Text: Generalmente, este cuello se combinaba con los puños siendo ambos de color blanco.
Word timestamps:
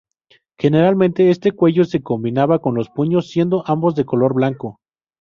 Generalmente, 0.57 1.29
este 1.29 1.51
cuello 1.51 1.83
se 1.85 2.01
combinaba 2.01 2.57
con 2.57 2.73
los 2.73 2.89
puños 2.89 3.29
siendo 3.29 3.63
ambos 3.67 3.93
de 3.93 4.03
color 4.03 4.33
blanco. 4.33 4.79